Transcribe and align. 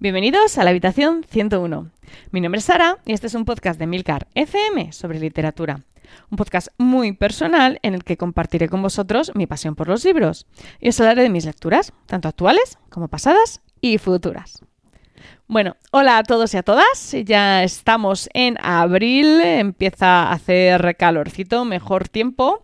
Bienvenidos 0.00 0.56
a 0.58 0.62
la 0.62 0.70
habitación 0.70 1.24
101. 1.28 1.90
Mi 2.30 2.40
nombre 2.40 2.60
es 2.60 2.66
Sara 2.66 2.98
y 3.04 3.14
este 3.14 3.26
es 3.26 3.34
un 3.34 3.44
podcast 3.44 3.80
de 3.80 3.88
Milcar 3.88 4.28
FM 4.36 4.92
sobre 4.92 5.18
literatura. 5.18 5.80
Un 6.30 6.36
podcast 6.36 6.68
muy 6.78 7.10
personal 7.10 7.80
en 7.82 7.94
el 7.94 8.04
que 8.04 8.16
compartiré 8.16 8.68
con 8.68 8.80
vosotros 8.80 9.32
mi 9.34 9.48
pasión 9.48 9.74
por 9.74 9.88
los 9.88 10.04
libros 10.04 10.46
y 10.78 10.90
os 10.90 11.00
hablaré 11.00 11.22
de 11.22 11.30
mis 11.30 11.46
lecturas, 11.46 11.92
tanto 12.06 12.28
actuales 12.28 12.78
como 12.90 13.08
pasadas 13.08 13.60
y 13.80 13.98
futuras. 13.98 14.60
Bueno, 15.48 15.76
hola 15.90 16.18
a 16.18 16.22
todos 16.22 16.54
y 16.54 16.58
a 16.58 16.62
todas. 16.62 17.16
Ya 17.24 17.64
estamos 17.64 18.28
en 18.34 18.56
abril, 18.62 19.40
empieza 19.40 20.22
a 20.28 20.32
hacer 20.32 20.96
calorcito, 20.96 21.64
mejor 21.64 22.08
tiempo 22.08 22.62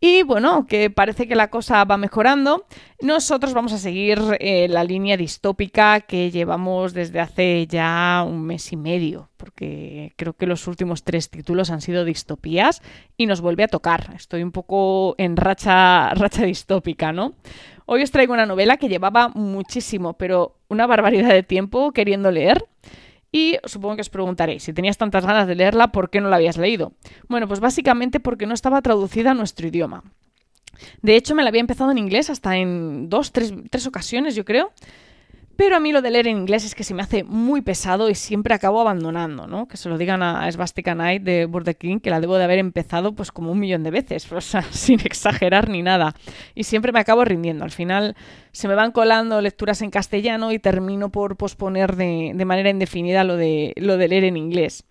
y 0.00 0.22
bueno, 0.22 0.66
que 0.66 0.88
parece 0.88 1.28
que 1.28 1.34
la 1.34 1.50
cosa 1.50 1.84
va 1.84 1.98
mejorando. 1.98 2.64
Nosotros 3.02 3.52
vamos 3.52 3.74
a 3.74 3.78
seguir 3.78 4.18
eh, 4.40 4.66
la 4.68 4.82
línea 4.82 5.18
distópica 5.18 6.00
que 6.00 6.30
llevamos 6.30 6.94
desde 6.94 7.20
hace 7.20 7.66
ya 7.66 8.24
un 8.26 8.42
mes 8.42 8.72
y 8.72 8.76
medio, 8.76 9.28
porque 9.36 10.14
creo 10.16 10.32
que 10.32 10.46
los 10.46 10.66
últimos 10.66 11.04
tres 11.04 11.28
títulos 11.28 11.70
han 11.70 11.82
sido 11.82 12.06
distopías 12.06 12.80
y 13.18 13.26
nos 13.26 13.42
vuelve 13.42 13.64
a 13.64 13.68
tocar. 13.68 14.14
Estoy 14.16 14.42
un 14.42 14.52
poco 14.52 15.14
en 15.18 15.36
racha, 15.36 16.14
racha 16.14 16.44
distópica, 16.44 17.12
¿no? 17.12 17.34
Hoy 17.84 18.02
os 18.02 18.10
traigo 18.10 18.32
una 18.32 18.46
novela 18.46 18.78
que 18.78 18.88
llevaba 18.88 19.28
muchísimo, 19.28 20.14
pero 20.14 20.56
una 20.68 20.86
barbaridad 20.86 21.30
de 21.30 21.42
tiempo 21.42 21.92
queriendo 21.92 22.30
leer. 22.30 22.64
Y 23.32 23.58
supongo 23.64 23.96
que 23.96 24.00
os 24.02 24.10
preguntaréis, 24.10 24.64
si 24.64 24.72
tenías 24.72 24.98
tantas 24.98 25.24
ganas 25.24 25.46
de 25.46 25.54
leerla, 25.54 25.92
¿por 25.92 26.10
qué 26.10 26.20
no 26.20 26.28
la 26.28 26.36
habías 26.36 26.56
leído? 26.56 26.92
Bueno, 27.28 27.46
pues 27.46 27.60
básicamente 27.60 28.18
porque 28.18 28.46
no 28.46 28.54
estaba 28.54 28.82
traducida 28.82 29.30
a 29.30 29.34
nuestro 29.34 29.68
idioma. 29.68 30.02
De 31.02 31.14
hecho, 31.16 31.34
me 31.34 31.42
la 31.42 31.50
había 31.50 31.60
empezado 31.60 31.90
en 31.90 31.98
inglés 31.98 32.30
hasta 32.30 32.56
en 32.56 33.08
dos, 33.08 33.32
tres, 33.32 33.52
tres 33.70 33.86
ocasiones, 33.86 34.34
yo 34.34 34.44
creo. 34.44 34.72
Pero 35.60 35.76
a 35.76 35.80
mí 35.80 35.92
lo 35.92 36.00
de 36.00 36.10
leer 36.10 36.26
en 36.26 36.38
inglés 36.38 36.64
es 36.64 36.74
que 36.74 36.84
se 36.84 36.94
me 36.94 37.02
hace 37.02 37.22
muy 37.22 37.60
pesado 37.60 38.08
y 38.08 38.14
siempre 38.14 38.54
acabo 38.54 38.80
abandonando, 38.80 39.46
¿no? 39.46 39.68
Que 39.68 39.76
se 39.76 39.90
lo 39.90 39.98
digan 39.98 40.22
a 40.22 40.50
Svastika 40.50 40.94
Night 40.94 41.22
de 41.22 41.44
Burger 41.44 41.76
que 41.76 42.08
la 42.08 42.18
debo 42.18 42.38
de 42.38 42.44
haber 42.44 42.58
empezado 42.58 43.14
pues 43.14 43.30
como 43.30 43.52
un 43.52 43.58
millón 43.58 43.82
de 43.82 43.90
veces, 43.90 44.32
o 44.32 44.40
sin 44.40 45.00
exagerar 45.00 45.68
ni 45.68 45.82
nada. 45.82 46.14
Y 46.54 46.64
siempre 46.64 46.92
me 46.92 47.00
acabo 47.00 47.26
rindiendo. 47.26 47.62
Al 47.66 47.72
final 47.72 48.16
se 48.52 48.68
me 48.68 48.74
van 48.74 48.90
colando 48.90 49.38
lecturas 49.42 49.82
en 49.82 49.90
castellano 49.90 50.50
y 50.50 50.58
termino 50.58 51.10
por 51.10 51.36
posponer 51.36 51.94
de, 51.94 52.32
de 52.34 52.44
manera 52.46 52.70
indefinida 52.70 53.22
lo 53.22 53.36
de, 53.36 53.74
lo 53.76 53.98
de 53.98 54.08
leer 54.08 54.24
en 54.24 54.38
inglés. 54.38 54.86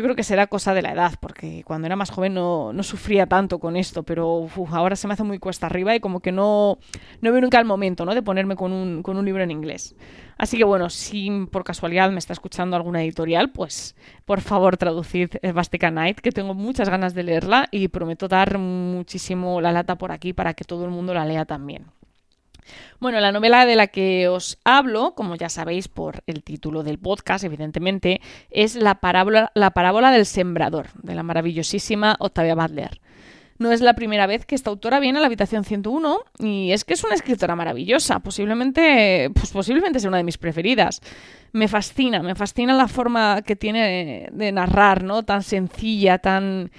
Yo 0.00 0.04
creo 0.04 0.16
que 0.16 0.24
será 0.24 0.46
cosa 0.46 0.72
de 0.72 0.80
la 0.80 0.92
edad, 0.92 1.12
porque 1.20 1.62
cuando 1.62 1.84
era 1.84 1.94
más 1.94 2.08
joven 2.08 2.32
no, 2.32 2.72
sufría 2.82 3.26
tanto 3.26 3.58
con 3.58 3.76
esto, 3.76 4.02
pero 4.02 4.48
ahora 4.70 4.96
se 4.96 5.06
me 5.06 5.12
hace 5.12 5.24
muy 5.24 5.38
cuesta 5.38 5.66
arriba 5.66 5.94
y 5.94 6.00
como 6.00 6.20
que 6.20 6.32
no, 6.32 6.78
no 7.20 7.30
veo 7.30 7.42
nunca 7.42 7.58
el 7.58 7.66
momento 7.66 8.06
¿no? 8.06 8.14
de 8.14 8.22
ponerme 8.22 8.56
con 8.56 8.72
un, 8.72 9.02
con 9.02 9.18
un 9.18 9.26
libro 9.26 9.42
en 9.42 9.50
inglés. 9.50 9.94
Así 10.38 10.56
que 10.56 10.64
bueno, 10.64 10.88
si 10.88 11.46
por 11.52 11.64
casualidad 11.64 12.10
me 12.12 12.18
está 12.18 12.32
escuchando 12.32 12.76
alguna 12.76 13.02
editorial, 13.02 13.52
pues 13.52 13.94
por 14.24 14.40
favor 14.40 14.78
traducid 14.78 15.32
Bastica 15.52 15.90
Night, 15.90 16.20
que 16.20 16.32
tengo 16.32 16.54
muchas 16.54 16.88
ganas 16.88 17.12
de 17.12 17.24
leerla 17.24 17.68
y 17.70 17.88
prometo 17.88 18.26
dar 18.26 18.56
muchísimo 18.56 19.60
la 19.60 19.70
lata 19.70 19.98
por 19.98 20.12
aquí 20.12 20.32
para 20.32 20.54
que 20.54 20.64
todo 20.64 20.86
el 20.86 20.90
mundo 20.92 21.12
la 21.12 21.26
lea 21.26 21.44
también. 21.44 21.84
Bueno, 22.98 23.20
la 23.20 23.32
novela 23.32 23.66
de 23.66 23.76
la 23.76 23.86
que 23.86 24.28
os 24.28 24.58
hablo, 24.64 25.14
como 25.14 25.36
ya 25.36 25.48
sabéis 25.48 25.88
por 25.88 26.22
el 26.26 26.42
título 26.42 26.82
del 26.82 26.98
podcast, 26.98 27.44
evidentemente, 27.44 28.20
es 28.50 28.76
La 28.76 29.00
parábola, 29.00 29.52
la 29.54 29.70
parábola 29.70 30.10
del 30.10 30.26
sembrador, 30.26 30.88
de 31.02 31.14
la 31.14 31.22
maravillosísima 31.22 32.16
Octavia 32.18 32.54
Butler. 32.54 33.00
No 33.60 33.72
es 33.72 33.82
la 33.82 33.92
primera 33.92 34.26
vez 34.26 34.46
que 34.46 34.54
esta 34.54 34.70
autora 34.70 35.00
viene 35.00 35.18
a 35.18 35.20
la 35.20 35.26
habitación 35.26 35.64
101 35.64 36.20
y 36.38 36.72
es 36.72 36.86
que 36.86 36.94
es 36.94 37.04
una 37.04 37.14
escritora 37.14 37.54
maravillosa, 37.54 38.20
posiblemente, 38.20 39.30
pues 39.34 39.50
posiblemente 39.50 40.00
sea 40.00 40.08
una 40.08 40.16
de 40.16 40.24
mis 40.24 40.38
preferidas. 40.38 41.02
Me 41.52 41.68
fascina, 41.68 42.22
me 42.22 42.34
fascina 42.34 42.72
la 42.72 42.88
forma 42.88 43.42
que 43.42 43.56
tiene 43.56 44.30
de 44.32 44.52
narrar, 44.52 45.04
¿no? 45.04 45.24
Tan 45.24 45.42
sencilla, 45.42 46.16
tan 46.16 46.70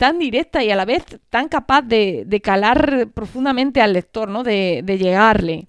tan 0.00 0.18
directa 0.18 0.64
y 0.64 0.70
a 0.70 0.76
la 0.76 0.86
vez 0.86 1.04
tan 1.28 1.48
capaz 1.48 1.82
de, 1.82 2.40
calar 2.42 3.08
profundamente 3.12 3.82
al 3.82 3.92
lector, 3.92 4.30
¿no? 4.30 4.42
De, 4.42 4.82
llegarle. 4.98 5.66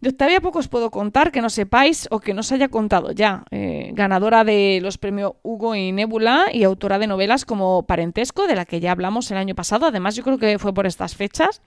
De 0.00 0.08
Octavia 0.08 0.40
poco 0.40 0.60
os 0.60 0.68
puedo 0.68 0.90
contar 0.90 1.30
que 1.30 1.42
no 1.42 1.50
sepáis 1.50 2.08
o 2.10 2.20
que 2.20 2.32
no 2.32 2.40
os 2.40 2.50
haya 2.52 2.68
contado 2.68 3.12
ya. 3.12 3.44
Eh, 3.50 3.90
ganadora 3.92 4.44
de 4.44 4.78
los 4.80 4.96
premios 4.96 5.32
Hugo 5.42 5.74
y 5.74 5.92
Nebula 5.92 6.46
y 6.50 6.64
autora 6.64 6.98
de 6.98 7.06
novelas 7.06 7.44
como 7.44 7.82
Parentesco, 7.82 8.46
de 8.46 8.56
la 8.56 8.64
que 8.64 8.80
ya 8.80 8.92
hablamos 8.92 9.30
el 9.30 9.36
año 9.36 9.54
pasado, 9.54 9.84
además 9.84 10.16
yo 10.16 10.24
creo 10.24 10.38
que 10.38 10.58
fue 10.58 10.72
por 10.72 10.86
estas 10.86 11.14
fechas, 11.14 11.60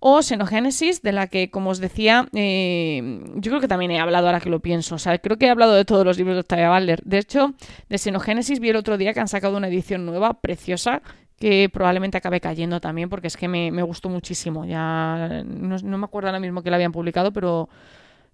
o 0.00 0.22
Xenogénesis, 0.22 1.02
de 1.02 1.12
la 1.12 1.26
que, 1.26 1.50
como 1.50 1.70
os 1.70 1.78
decía, 1.78 2.28
eh, 2.34 3.20
yo 3.36 3.50
creo 3.50 3.60
que 3.60 3.68
también 3.68 3.90
he 3.90 4.00
hablado 4.00 4.26
ahora 4.26 4.40
que 4.40 4.50
lo 4.50 4.60
pienso. 4.60 4.96
O 4.96 4.98
sea, 4.98 5.18
creo 5.18 5.36
que 5.38 5.46
he 5.46 5.50
hablado 5.50 5.74
de 5.74 5.84
todos 5.84 6.04
los 6.04 6.18
libros 6.18 6.36
de 6.36 6.40
Octavia 6.40 6.70
Butler. 6.70 7.02
De 7.04 7.18
hecho, 7.18 7.54
de 7.88 7.98
Xenogénesis 7.98 8.60
vi 8.60 8.70
el 8.70 8.76
otro 8.76 8.98
día 8.98 9.14
que 9.14 9.20
han 9.20 9.28
sacado 9.28 9.56
una 9.56 9.68
edición 9.68 10.04
nueva, 10.04 10.34
preciosa, 10.34 11.02
que 11.38 11.68
probablemente 11.68 12.16
acabe 12.16 12.40
cayendo 12.40 12.80
también 12.80 13.08
porque 13.08 13.26
es 13.26 13.36
que 13.36 13.48
me, 13.48 13.82
gustó 13.82 14.08
muchísimo. 14.08 14.64
Ya 14.64 15.42
no, 15.44 15.98
me 15.98 16.04
acuerdo 16.04 16.28
ahora 16.28 16.40
mismo 16.40 16.62
que 16.62 16.70
la 16.70 16.76
habían 16.76 16.92
publicado, 16.92 17.32
pero 17.32 17.68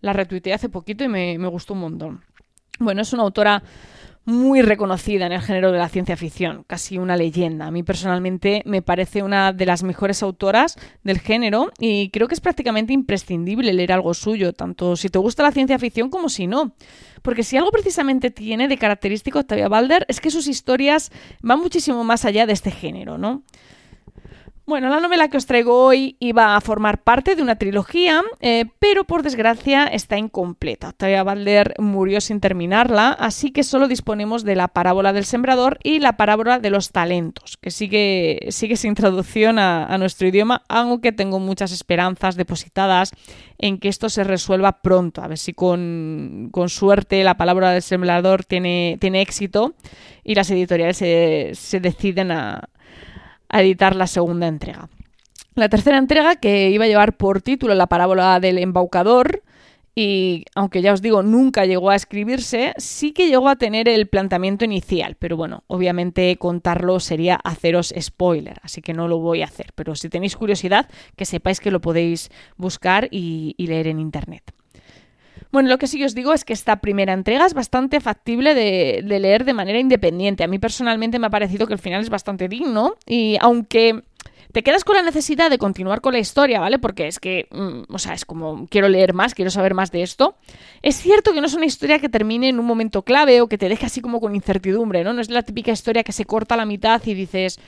la 0.00 0.12
retuiteé 0.12 0.54
hace 0.54 0.68
poquito 0.68 1.04
y 1.04 1.08
me, 1.08 1.36
gustó 1.48 1.74
un 1.74 1.80
montón. 1.80 2.24
Bueno, 2.78 3.02
es 3.02 3.12
una 3.12 3.22
autora 3.22 3.62
muy 4.24 4.62
reconocida 4.62 5.26
en 5.26 5.32
el 5.32 5.40
género 5.40 5.72
de 5.72 5.78
la 5.78 5.88
ciencia 5.88 6.16
ficción, 6.16 6.64
casi 6.66 6.98
una 6.98 7.16
leyenda. 7.16 7.66
A 7.66 7.70
mí 7.70 7.82
personalmente 7.82 8.62
me 8.64 8.80
parece 8.80 9.22
una 9.22 9.52
de 9.52 9.66
las 9.66 9.82
mejores 9.82 10.22
autoras 10.22 10.76
del 11.02 11.18
género 11.18 11.72
y 11.78 12.10
creo 12.10 12.28
que 12.28 12.34
es 12.34 12.40
prácticamente 12.40 12.92
imprescindible 12.92 13.72
leer 13.72 13.92
algo 13.92 14.14
suyo, 14.14 14.52
tanto 14.52 14.96
si 14.96 15.08
te 15.08 15.18
gusta 15.18 15.42
la 15.42 15.52
ciencia 15.52 15.78
ficción 15.78 16.08
como 16.08 16.28
si 16.28 16.46
no. 16.46 16.74
Porque 17.22 17.42
si 17.42 17.56
algo 17.56 17.70
precisamente 17.70 18.30
tiene 18.30 18.68
de 18.68 18.78
característico 18.78 19.40
Octavia 19.40 19.68
Balder 19.68 20.04
es 20.08 20.20
que 20.20 20.30
sus 20.30 20.46
historias 20.46 21.10
van 21.40 21.60
muchísimo 21.60 22.04
más 22.04 22.24
allá 22.24 22.46
de 22.46 22.52
este 22.52 22.70
género, 22.70 23.18
¿no? 23.18 23.42
Bueno, 24.72 24.88
la 24.88 25.00
novela 25.00 25.28
que 25.28 25.36
os 25.36 25.44
traigo 25.44 25.84
hoy 25.84 26.16
iba 26.18 26.56
a 26.56 26.60
formar 26.62 27.02
parte 27.02 27.36
de 27.36 27.42
una 27.42 27.56
trilogía, 27.56 28.22
eh, 28.40 28.64
pero 28.78 29.04
por 29.04 29.22
desgracia 29.22 29.84
está 29.84 30.16
incompleta. 30.16 30.88
Octavia 30.88 31.22
Butler 31.22 31.74
murió 31.78 32.22
sin 32.22 32.40
terminarla, 32.40 33.10
así 33.10 33.50
que 33.50 33.64
solo 33.64 33.86
disponemos 33.86 34.44
de 34.44 34.56
la 34.56 34.68
parábola 34.68 35.12
del 35.12 35.26
sembrador 35.26 35.78
y 35.82 35.98
la 35.98 36.16
parábola 36.16 36.58
de 36.58 36.70
los 36.70 36.90
talentos, 36.90 37.58
que 37.58 37.70
sigue, 37.70 38.46
sigue 38.48 38.76
sin 38.76 38.94
traducción 38.94 39.58
a, 39.58 39.98
nuestro 39.98 40.26
idioma, 40.26 40.62
aunque 40.70 41.12
tengo 41.12 41.38
muchas 41.38 41.70
esperanzas 41.70 42.36
depositadas 42.36 43.12
en 43.58 43.76
que 43.76 43.88
esto 43.88 44.08
se 44.08 44.24
resuelva 44.24 44.80
pronto, 44.80 45.20
a 45.20 45.28
ver 45.28 45.36
si 45.36 45.52
con, 45.52 46.50
suerte 46.68 47.22
la 47.24 47.36
palabra 47.36 47.72
del 47.72 47.82
sembrador 47.82 48.46
tiene, 48.46 48.96
tiene 49.02 49.20
éxito 49.20 49.74
y 50.24 50.34
las 50.34 50.50
editoriales 50.50 50.96
se 50.96 51.80
deciden 51.80 52.30
a 52.30 52.70
a 53.52 53.62
editar 53.62 53.94
la 53.94 54.08
segunda 54.08 54.48
entrega. 54.48 54.88
La 55.54 55.68
tercera 55.68 55.98
entrega, 55.98 56.36
que 56.36 56.70
iba 56.70 56.86
a 56.86 56.88
llevar 56.88 57.16
por 57.16 57.42
título 57.42 57.74
La 57.74 57.86
parábola 57.86 58.40
del 58.40 58.58
embaucador, 58.58 59.42
y 59.94 60.46
aunque 60.54 60.80
ya 60.80 60.94
os 60.94 61.02
digo, 61.02 61.22
nunca 61.22 61.66
llegó 61.66 61.90
a 61.90 61.96
escribirse, 61.96 62.72
sí 62.78 63.12
que 63.12 63.28
llegó 63.28 63.48
a 63.48 63.56
tener 63.56 63.88
el 63.90 64.08
planteamiento 64.08 64.64
inicial, 64.64 65.16
pero 65.18 65.36
bueno, 65.36 65.64
obviamente 65.66 66.34
contarlo 66.38 66.98
sería 66.98 67.38
haceros 67.44 67.92
spoiler, 68.00 68.58
así 68.62 68.80
que 68.80 68.94
no 68.94 69.06
lo 69.06 69.18
voy 69.18 69.42
a 69.42 69.46
hacer, 69.46 69.72
pero 69.74 69.94
si 69.94 70.08
tenéis 70.08 70.36
curiosidad, 70.36 70.88
que 71.14 71.26
sepáis 71.26 71.60
que 71.60 71.70
lo 71.70 71.82
podéis 71.82 72.30
buscar 72.56 73.08
y, 73.10 73.54
leer 73.58 73.86
en 73.86 74.00
internet. 74.00 74.42
Bueno, 75.52 75.68
lo 75.68 75.76
que 75.76 75.86
sí 75.86 76.02
os 76.02 76.14
digo 76.14 76.32
es 76.32 76.44
que 76.46 76.54
esta 76.54 76.76
primera 76.76 77.12
entrega 77.12 77.44
es 77.44 77.52
bastante 77.52 78.00
factible 78.00 78.54
de, 78.54 79.02
leer 79.02 79.44
de 79.44 79.52
manera 79.52 79.78
independiente. 79.78 80.42
A 80.42 80.46
mí 80.46 80.58
personalmente 80.58 81.18
me 81.18 81.26
ha 81.26 81.30
parecido 81.30 81.66
que 81.66 81.74
el 81.74 81.78
final 81.78 82.00
es 82.00 82.08
bastante 82.08 82.48
digno 82.48 82.94
y 83.06 83.36
aunque 83.38 84.02
te 84.52 84.62
quedas 84.62 84.82
con 84.82 84.96
la 84.96 85.02
necesidad 85.02 85.50
de 85.50 85.58
continuar 85.58 86.00
con 86.00 86.14
la 86.14 86.20
historia, 86.20 86.58
¿vale? 86.58 86.78
Porque 86.78 87.06
es 87.06 87.20
que, 87.20 87.48
mm, 87.50 87.92
o 87.92 87.98
sea, 87.98 88.14
es 88.14 88.24
como 88.24 88.66
quiero 88.68 88.88
leer 88.88 89.12
más, 89.12 89.34
quiero 89.34 89.50
saber 89.50 89.74
más 89.74 89.90
de 89.92 90.02
esto. 90.02 90.36
Es 90.80 90.96
cierto 90.96 91.34
que 91.34 91.40
no 91.42 91.46
es 91.46 91.54
una 91.54 91.66
historia 91.66 91.98
que 91.98 92.08
termine 92.08 92.48
en 92.48 92.58
un 92.58 92.64
momento 92.64 93.02
clave 93.02 93.42
o 93.42 93.46
que 93.46 93.58
te 93.58 93.68
deje 93.68 93.84
así 93.84 94.00
como 94.00 94.20
con 94.20 94.34
incertidumbre, 94.34 95.04
¿no? 95.04 95.12
No 95.12 95.20
es 95.20 95.28
la 95.28 95.42
típica 95.42 95.70
historia 95.70 96.02
que 96.02 96.12
se 96.12 96.24
corta 96.24 96.54
a 96.54 96.58
la 96.58 96.64
mitad 96.64 97.02
y 97.04 97.12
dices, 97.12 97.60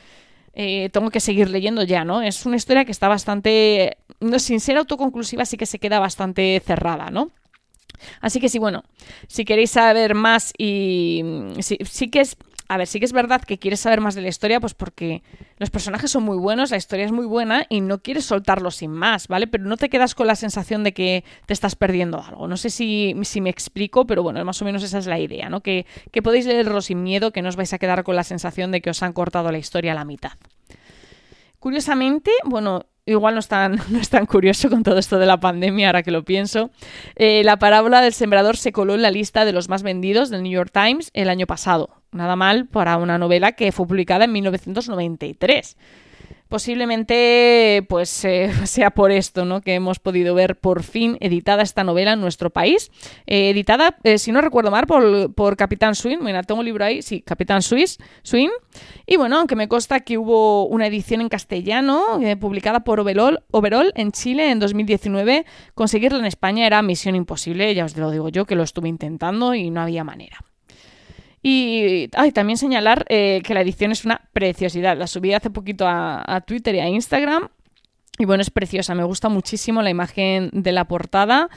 eh, 0.54 0.88
tengo 0.90 1.10
que 1.10 1.20
seguir 1.20 1.50
leyendo 1.50 1.82
ya, 1.82 2.02
¿no? 2.04 2.22
Es 2.22 2.46
una 2.46 2.56
historia 2.56 2.86
que 2.86 2.92
está 2.92 3.08
bastante, 3.08 3.98
no, 4.20 4.38
sin 4.38 4.60
ser 4.60 4.78
autoconclusiva, 4.78 5.44
sí 5.44 5.58
que 5.58 5.66
se 5.66 5.78
queda 5.78 5.98
bastante 5.98 6.62
cerrada, 6.64 7.10
¿no? 7.10 7.30
Así 8.20 8.40
que 8.40 8.48
sí, 8.48 8.58
bueno, 8.58 8.82
si 9.28 9.44
queréis 9.44 9.70
saber 9.70 10.14
más 10.14 10.52
y 10.58 11.22
mm, 11.24 11.60
sí, 11.60 12.08
que 12.10 12.20
es... 12.20 12.36
A 12.66 12.78
ver, 12.78 12.86
sí 12.86 12.98
que 12.98 13.04
es 13.04 13.12
verdad 13.12 13.42
que 13.42 13.58
quieres 13.58 13.80
saber 13.80 14.00
más 14.00 14.14
de 14.14 14.22
la 14.22 14.28
historia, 14.28 14.58
pues 14.58 14.72
porque 14.72 15.22
los 15.58 15.68
personajes 15.68 16.10
son 16.10 16.22
muy 16.22 16.38
buenos, 16.38 16.70
la 16.70 16.78
historia 16.78 17.04
es 17.04 17.12
muy 17.12 17.26
buena 17.26 17.66
y 17.68 17.82
no 17.82 17.98
quieres 18.00 18.24
soltarlo 18.24 18.70
sin 18.70 18.90
más, 18.90 19.28
¿vale? 19.28 19.46
Pero 19.46 19.64
no 19.64 19.76
te 19.76 19.90
quedas 19.90 20.14
con 20.14 20.26
la 20.26 20.34
sensación 20.34 20.82
de 20.82 20.94
que 20.94 21.24
te 21.44 21.52
estás 21.52 21.76
perdiendo 21.76 22.22
algo. 22.22 22.48
No 22.48 22.56
sé 22.56 22.70
si, 22.70 23.14
si 23.24 23.42
me 23.42 23.50
explico, 23.50 24.06
pero 24.06 24.22
bueno, 24.22 24.42
más 24.46 24.62
o 24.62 24.64
menos 24.64 24.82
esa 24.82 24.96
es 24.96 25.06
la 25.06 25.20
idea, 25.20 25.50
¿no? 25.50 25.60
Que, 25.60 25.84
que 26.10 26.22
podéis 26.22 26.46
leerlo 26.46 26.80
sin 26.80 27.02
miedo, 27.02 27.32
que 27.32 27.42
no 27.42 27.50
os 27.50 27.56
vais 27.56 27.72
a 27.74 27.78
quedar 27.78 28.02
con 28.02 28.16
la 28.16 28.24
sensación 28.24 28.72
de 28.72 28.80
que 28.80 28.88
os 28.88 29.02
han 29.02 29.12
cortado 29.12 29.52
la 29.52 29.58
historia 29.58 29.92
a 29.92 29.94
la 29.94 30.06
mitad. 30.06 30.32
Curiosamente, 31.60 32.30
bueno, 32.46 32.86
igual 33.06 33.34
no 33.34 33.40
es, 33.40 33.48
tan, 33.48 33.80
no 33.90 33.98
es 33.98 34.08
tan 34.08 34.26
curioso 34.26 34.70
con 34.70 34.82
todo 34.82 34.98
esto 34.98 35.18
de 35.18 35.26
la 35.26 35.40
pandemia, 35.40 35.88
ahora 35.88 36.02
que 36.02 36.10
lo 36.10 36.24
pienso. 36.24 36.70
Eh, 37.16 37.42
la 37.44 37.58
parábola 37.58 38.00
del 38.00 38.12
sembrador 38.12 38.56
se 38.56 38.72
coló 38.72 38.94
en 38.94 39.02
la 39.02 39.10
lista 39.10 39.44
de 39.44 39.52
los 39.52 39.68
más 39.68 39.82
vendidos 39.82 40.30
del 40.30 40.42
New 40.42 40.52
York 40.52 40.70
Times 40.72 41.10
el 41.14 41.28
año 41.28 41.46
pasado. 41.46 41.90
Nada 42.12 42.36
mal 42.36 42.66
para 42.66 42.96
una 42.96 43.18
novela 43.18 43.52
que 43.52 43.72
fue 43.72 43.86
publicada 43.86 44.24
en 44.24 44.32
1993 44.32 45.76
posiblemente 46.48 47.84
pues 47.88 48.24
eh, 48.24 48.50
sea 48.66 48.90
por 48.90 49.10
esto 49.10 49.44
¿no? 49.44 49.60
que 49.60 49.74
hemos 49.74 49.98
podido 49.98 50.34
ver 50.34 50.56
por 50.56 50.82
fin 50.82 51.16
editada 51.20 51.62
esta 51.62 51.84
novela 51.84 52.12
en 52.12 52.20
nuestro 52.20 52.50
país. 52.50 52.90
Eh, 53.26 53.50
editada 53.50 53.96
eh, 54.04 54.18
si 54.18 54.32
no 54.32 54.40
recuerdo 54.40 54.70
mal 54.70 54.86
por, 54.86 55.56
Capitán 55.56 55.94
Swing 55.94 56.18
mira 56.20 56.42
tengo 56.42 56.60
un 56.60 56.66
libro 56.66 56.84
ahí. 56.84 57.02
Sí 57.02 57.22
Capitán 57.22 57.62
Swiss 57.62 57.98
Swing 58.22 58.50
y 59.06 59.16
bueno 59.16 59.38
aunque 59.38 59.56
me 59.56 59.68
consta 59.68 60.00
que 60.00 60.18
hubo 60.18 60.66
una 60.66 60.86
edición 60.86 61.20
en 61.20 61.28
castellano 61.28 62.20
publicada 62.40 62.80
por 62.80 63.00
Overall, 63.00 63.44
Overall 63.50 63.92
en 63.94 64.12
Chile 64.12 64.50
en 64.50 64.58
2019 64.58 65.44
conseguirla 65.74 66.18
en 66.18 66.26
España 66.26 66.66
era 66.66 66.82
misión 66.82 67.14
imposible. 67.14 67.74
Ya 67.74 67.84
os 67.84 67.96
lo 67.96 68.10
digo 68.10 68.28
yo 68.28 68.44
que 68.44 68.54
lo 68.54 68.62
estuve 68.62 68.88
intentando 68.88 69.54
y 69.54 69.70
no 69.70 69.80
había 69.80 70.04
manera 70.04 70.38
y 71.46 72.08
también 72.32 72.56
señalar 72.56 73.04
eh, 73.10 73.42
que 73.44 73.52
la 73.52 73.60
edición 73.60 73.92
es 73.92 74.06
una 74.06 74.22
preciosidad. 74.32 74.96
La 74.96 75.06
subí 75.06 75.34
hace 75.34 75.50
poquito 75.50 75.86
a, 75.86 76.24
a 76.26 76.40
Twitter 76.40 76.74
y 76.74 76.80
a 76.80 76.88
Instagram. 76.88 77.50
Y 78.18 78.24
bueno, 78.24 78.40
es 78.40 78.50
preciosa, 78.50 78.94
me 78.94 79.04
gusta 79.04 79.28
muchísimo 79.28 79.82
la 79.82 79.90
imagen 79.90 80.48
de 80.52 80.72
la 80.72 80.86
portada. 80.86 81.50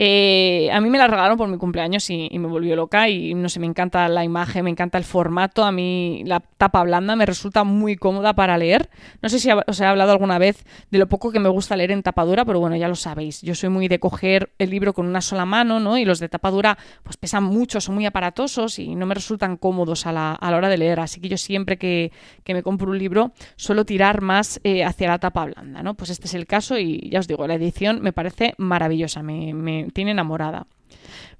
Eh, 0.00 0.70
a 0.72 0.80
mí 0.80 0.90
me 0.90 0.98
la 0.98 1.06
regalaron 1.06 1.38
por 1.38 1.48
mi 1.48 1.56
cumpleaños 1.56 2.10
y, 2.10 2.28
me 2.32 2.48
volvió 2.48 2.74
loca 2.74 3.08
y 3.08 3.32
no 3.34 3.48
sé, 3.48 3.60
me 3.60 3.66
encanta 3.66 4.08
la 4.08 4.24
imagen, 4.24 4.64
me 4.64 4.70
encanta 4.70 4.98
el 4.98 5.04
formato, 5.04 5.62
a 5.64 5.70
mí 5.70 6.24
la 6.26 6.40
tapa 6.40 6.82
blanda 6.82 7.14
me 7.14 7.24
resulta 7.26 7.62
muy 7.62 7.94
cómoda 7.94 8.34
para 8.34 8.58
leer. 8.58 8.90
No 9.22 9.28
sé 9.28 9.38
si 9.38 9.48
os 9.52 9.80
he 9.80 9.84
hablado 9.84 10.10
alguna 10.10 10.38
vez 10.38 10.64
de 10.90 10.98
lo 10.98 11.08
poco 11.08 11.30
que 11.30 11.38
me 11.38 11.48
gusta 11.48 11.76
leer 11.76 11.92
en 11.92 12.02
tapadura, 12.02 12.44
pero 12.44 12.58
bueno, 12.58 12.74
ya 12.74 12.88
lo 12.88 12.96
sabéis, 12.96 13.40
yo 13.42 13.54
soy 13.54 13.68
muy 13.68 13.86
de 13.86 14.00
coger 14.00 14.52
el 14.58 14.70
libro 14.70 14.94
con 14.94 15.06
una 15.06 15.20
sola 15.20 15.44
mano, 15.44 15.78
¿no? 15.78 15.96
Y 15.96 16.04
los 16.04 16.18
de 16.18 16.28
tapadura 16.28 16.76
pues 17.04 17.16
pesan 17.16 17.44
mucho, 17.44 17.80
son 17.80 17.94
muy 17.94 18.06
aparatosos 18.06 18.80
y 18.80 18.96
no 18.96 19.06
me 19.06 19.14
resultan 19.14 19.56
cómodos 19.56 20.06
a 20.06 20.12
la, 20.12 20.38
hora 20.42 20.68
de 20.68 20.78
leer, 20.78 20.98
así 21.00 21.20
que 21.20 21.28
yo 21.28 21.36
siempre 21.36 21.78
que, 21.78 22.10
me 22.46 22.62
compro 22.62 22.90
un 22.90 22.98
libro 22.98 23.32
suelo 23.56 23.84
tirar 23.84 24.20
más 24.20 24.60
eh, 24.64 24.84
hacia 24.84 25.08
la 25.08 25.18
tapa 25.18 25.44
blanda, 25.44 25.82
¿no? 25.82 25.94
Pues 25.94 26.10
este 26.10 26.26
es 26.26 26.34
el 26.34 26.46
caso 26.46 26.78
y 26.78 27.08
ya 27.10 27.20
os 27.20 27.28
digo, 27.28 27.46
la 27.46 27.54
edición 27.54 28.00
me 28.00 28.12
parece 28.12 28.54
maravillosa, 28.58 29.22
me 29.22 29.83
tiene 29.92 30.12
enamorada. 30.12 30.66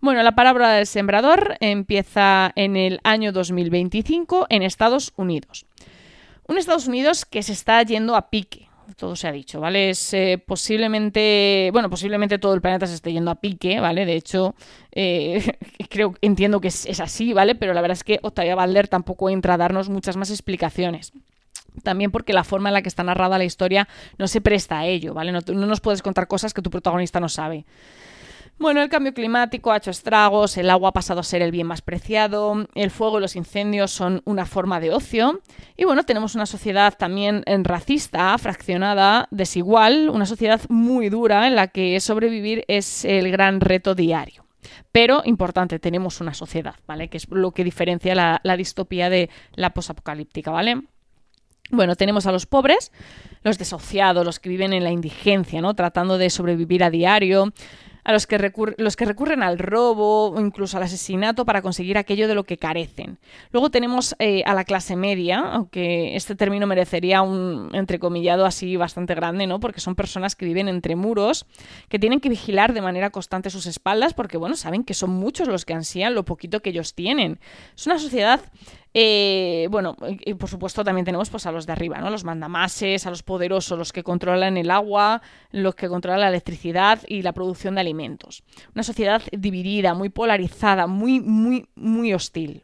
Bueno, 0.01 0.23
la 0.23 0.35
palabra 0.35 0.71
del 0.71 0.87
sembrador 0.87 1.57
empieza 1.61 2.53
en 2.57 2.77
el 2.77 3.01
año 3.05 3.33
2025 3.33 4.47
en 4.51 4.63
Estados 4.63 5.13
Unidos. 5.17 5.67
Un 6.47 6.59
Estados 6.59 6.87
Unidos 6.89 7.25
que 7.25 7.43
se 7.43 7.55
está 7.55 7.83
yendo 7.83 8.15
a 8.15 8.29
pique, 8.29 8.69
todo 8.97 9.17
se 9.17 9.27
ha 9.27 9.33
dicho, 9.33 9.61
¿vale? 9.61 9.91
Es 9.91 10.13
eh, 10.15 10.43
posiblemente, 10.45 11.71
bueno, 11.73 11.89
posiblemente 11.89 12.39
todo 12.39 12.55
el 12.55 12.61
planeta 12.61 12.87
se 12.87 12.95
esté 12.95 13.13
yendo 13.13 13.31
a 13.31 13.37
pique, 13.37 13.81
¿vale? 13.81 14.05
De 14.05 14.15
hecho, 14.15 14.55
eh, 14.93 15.57
creo, 15.89 16.15
entiendo 16.21 16.61
que 16.61 16.69
es, 16.69 17.01
así, 17.01 17.33
¿vale? 17.33 17.55
Pero 17.55 17.73
la 17.73 17.81
verdad 17.81 17.97
es 17.97 18.05
que 18.05 18.21
Octavia 18.23 18.55
Balder 18.55 18.89
tampoco 18.89 19.31
entra 19.31 19.55
a 19.55 19.57
darnos 19.57 19.89
muchas 19.89 20.17
más 20.17 20.31
explicaciones. 20.31 21.13
También 21.83 22.11
porque 22.13 22.33
la 22.33 22.45
forma 22.45 22.69
en 22.69 22.75
la 22.75 22.83
que 22.83 22.89
está 22.89 23.03
narrada 23.03 23.39
la 23.39 23.45
historia 23.45 23.89
no 24.19 24.29
se 24.29 24.41
presta 24.41 24.79
a 24.79 24.87
ello, 24.87 25.13
¿vale? 25.13 25.33
no 25.33 25.41
nos 25.67 25.81
puedes 25.81 26.03
contar 26.03 26.29
cosas 26.29 26.55
que 26.55 26.63
tu 26.63 26.71
protagonista 26.71 27.19
no 27.19 27.29
sabe. 27.29 27.65
Bueno, 28.57 28.83
el 28.83 28.89
cambio 28.89 29.13
climático 29.13 29.73
ha 29.73 29.79
hecho 29.79 29.91
estragos, 29.91 30.57
el 30.57 30.71
agua 30.71 30.91
ha 30.91 30.93
pasado 30.93 31.21
a 31.21 31.25
ser 31.25 31.43
el 31.43 31.51
bien 31.51 31.67
más 31.67 31.83
preciado, 31.83 32.67
el 32.75 32.91
fuego 32.93 33.19
y 33.19 33.21
los 33.21 33.35
incendios 33.35 33.91
son 33.91 34.23
una 34.25 34.47
forma 34.47 34.79
de 34.79 34.93
ocio 34.93 35.41
y 35.77 35.85
bueno, 35.85 36.05
tenemos 36.05 36.37
una 36.37 36.47
sociedad 36.47 36.95
también 36.97 37.43
eh, 37.47 37.59
racista, 37.65 38.39
fraccionada, 38.39 39.27
desigual, 39.33 40.09
una 40.09 40.25
sociedad 40.25 40.61
muy 40.69 41.09
dura 41.09 41.49
en 41.49 41.57
la 41.57 41.69
que 41.69 41.99
sobrevivir 41.99 42.65
es 42.69 43.05
el 43.05 43.31
gran 43.33 43.61
reto 43.61 43.97
diario. 43.97 44.45
Pero, 44.93 45.23
importante, 45.25 45.81
tenemos 45.81 46.21
una 46.21 46.33
sociedad, 46.33 46.77
¿vale? 46.87 47.09
Que 47.09 47.17
es 47.17 47.29
lo 47.29 47.51
que 47.51 47.65
diferencia 47.65 48.15
la, 48.15 48.41
la 48.45 48.57
distopía 48.57 49.11
de 49.11 49.29
la 49.57 49.75
posapocalíptica, 49.75 50.53
¿vale? 50.53 50.81
Bueno, 51.71 51.97
tenemos 51.97 52.27
a 52.27 52.33
los 52.33 52.47
pobres, 52.47 52.93
los 53.43 53.59
desahuciados, 53.59 54.25
los 54.25 54.39
que 54.39 54.51
viven 54.51 54.73
en 54.73 54.85
la 54.85 54.91
indigencia, 54.91 55.61
¿no? 55.61 55.75
Tratando 55.75 56.19
de 56.19 56.31
sobrevivir 56.31 56.85
a 56.85 56.91
diario, 56.91 57.53
a 58.05 58.13
los 58.13 58.27
que, 58.27 58.53
los 58.77 58.97
que 58.97 59.05
recurren 59.05 59.43
al 59.43 59.59
robo 59.59 60.31
o 60.31 60.41
incluso 60.41 60.77
al 60.77 60.83
asesinato 60.83 61.45
para 61.45 61.63
conseguir 61.63 61.99
aquello 61.99 62.29
de 62.29 62.35
lo 62.35 62.45
que 62.45 62.59
carecen. 62.59 63.19
Luego 63.51 63.71
tenemos 63.71 64.15
eh, 64.19 64.43
a 64.47 64.55
la 64.55 64.65
clase 64.65 64.95
media, 64.95 65.41
aunque 65.41 66.15
este 66.15 66.35
término 66.35 66.67
merecería 66.67 67.23
un 67.23 67.71
entrecomillado 67.73 68.45
así 68.45 68.77
bastante 68.77 69.15
grande, 69.15 69.47
¿no? 69.47 69.61
Porque 69.61 69.81
son 69.81 69.95
personas 69.95 70.37
que 70.37 70.45
viven 70.45 70.69
entre 70.69 70.97
muros, 70.97 71.47
que 71.89 71.99
tienen 71.99 72.21
que 72.21 72.29
vigilar 72.29 72.75
de 72.75 72.83
manera 72.83 73.11
constante 73.11 73.51
sus 73.51 73.67
espaldas 73.67 74.15
porque, 74.15 74.37
bueno, 74.37 74.57
saben 74.57 74.85
que 74.85 74.95
son 74.95 75.11
muchos 75.11 75.49
los 75.49 75.65
que 75.65 75.75
ansían 75.75 76.15
lo 76.15 76.25
poquito 76.25 76.61
que 76.61 76.71
ellos 76.71 76.95
tienen. 76.95 77.41
Es 77.75 77.87
una 77.87 77.99
sociedad 77.99 78.41
eh, 78.97 79.67
bueno, 79.71 79.97
y 80.25 80.35
por 80.35 80.49
supuesto 80.49 80.85
también 80.85 81.05
tenemos 81.05 81.29
pues, 81.29 81.47
a 81.47 81.53
los 81.53 81.67
de 81.67 81.73
arriba, 81.73 81.99
¿no? 81.99 82.11
Los 82.11 82.25
mandamases, 82.25 83.07
a 83.07 83.11
los 83.11 83.23
poderosos, 83.23 83.77
los 83.79 83.93
que 83.93 84.05
controlan 84.05 84.57
el 84.57 84.71
agua, 84.71 85.21
los 85.51 85.75
que 85.75 85.89
controlan 85.89 86.21
la 86.21 86.29
electricidad 86.29 87.01
y 87.09 87.23
la 87.23 87.33
producción 87.33 87.75
de 87.75 87.81
alimentos. 87.81 88.45
Una 88.75 88.85
sociedad 88.85 89.23
dividida, 89.33 89.95
muy 89.95 90.11
polarizada, 90.11 90.87
muy, 90.87 91.21
muy, 91.21 91.69
muy 91.75 92.15
hostil. 92.15 92.64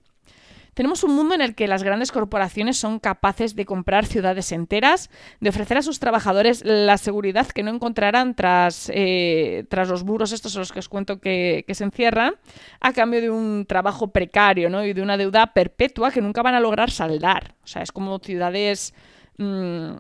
Tenemos 0.81 1.05
un 1.05 1.15
mundo 1.15 1.35
en 1.35 1.43
el 1.43 1.55
que 1.55 1.69
las 1.69 1.83
grandes 1.83 2.11
corporaciones 2.11 2.79
son 2.79 3.01
capaces 3.01 3.55
de 3.55 3.67
comprar 3.67 4.07
ciudades 4.07 4.51
enteras, 4.51 5.11
de 5.39 5.51
ofrecer 5.51 5.77
a 5.77 5.83
sus 5.83 5.99
trabajadores 5.99 6.65
la 6.65 6.97
seguridad 6.97 7.47
que 7.49 7.63
no 7.63 7.71
encontrarán 7.71 8.35
tras, 8.35 8.91
eh, 8.95 9.67
tras 9.69 9.91
los 9.91 10.05
muros 10.05 10.33
estos 10.33 10.57
a 10.57 10.61
los 10.61 10.73
que 10.73 10.79
os 10.79 10.89
cuento 10.89 11.21
que, 11.21 11.67
se 11.69 11.85
encierran, 11.85 12.33
a 12.81 12.95
cambio 12.95 13.21
de 13.21 13.29
un 13.29 13.67
trabajo 13.69 14.09
precario 14.09 14.71
¿no? 14.71 14.83
y 14.83 14.95
de 14.95 15.03
una 15.03 15.19
deuda 15.19 15.53
perpetua 15.53 16.11
que 16.11 16.23
nunca 16.23 16.41
van 16.41 16.55
a 16.55 16.61
lograr 16.61 16.91
saldar. 16.91 17.57
O 17.63 17.67
sea, 17.67 17.83
es 17.83 17.93
como 17.93 18.19
ciudades... 18.19 18.95
Mm, 19.37 19.97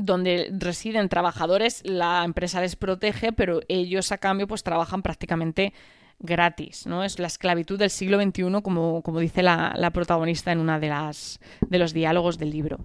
donde 0.00 0.52
residen 0.56 1.08
trabajadores, 1.08 1.82
la 1.84 2.22
empresa 2.24 2.60
les 2.60 2.76
protege, 2.76 3.32
pero 3.32 3.60
ellos 3.66 4.12
a 4.12 4.18
cambio 4.18 4.46
pues 4.46 4.62
trabajan 4.62 5.02
prácticamente 5.02 5.74
gratis, 6.20 6.86
¿no? 6.86 7.04
Es 7.04 7.18
la 7.18 7.26
esclavitud 7.26 7.78
del 7.78 7.90
siglo 7.90 8.20
XXI, 8.20 8.62
como, 8.62 9.02
como 9.02 9.20
dice 9.20 9.42
la, 9.42 9.90
protagonista 9.92 10.52
en 10.52 10.58
una 10.58 10.78
de 10.78 10.88
las 10.88 11.40
de 11.60 11.78
los 11.78 11.92
diálogos 11.92 12.38
del 12.38 12.50
libro. 12.50 12.78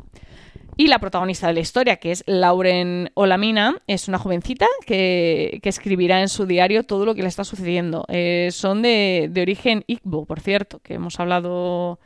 Y 0.76 0.88
la 0.88 1.00
protagonista 1.00 1.48
de 1.48 1.54
la 1.54 1.60
historia, 1.60 1.98
que 1.98 2.12
es 2.12 2.24
Lauren 2.26 3.12
Olamina, 3.14 3.82
es 3.86 4.08
una 4.08 4.18
jovencita 4.18 4.66
que, 4.86 5.60
escribirá 5.64 6.22
en 6.22 6.30
su 6.30 6.46
diario 6.46 6.84
todo 6.84 7.06
lo 7.06 7.14
que 7.14 7.22
le 7.22 7.28
está 7.28 7.44
sucediendo. 7.44 8.06
Eh, 8.08 8.50
son 8.52 8.82
de, 8.82 9.32
origen 9.40 9.84
Igbo, 9.86 10.26
por 10.26 10.40
cierto, 10.40 10.80
que 10.80 10.96
hemos 10.96 11.20
hablado 11.20 12.00